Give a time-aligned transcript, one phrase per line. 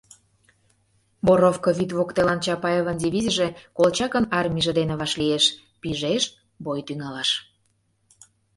[1.25, 5.45] Боровко вӱд воктелан Чапаевын дивизийже Колчакын армийже дене вашлиеш,
[5.81, 6.23] пижеш,
[6.65, 7.29] бой тӱҥалаш.